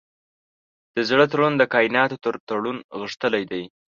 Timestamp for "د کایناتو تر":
1.57-2.35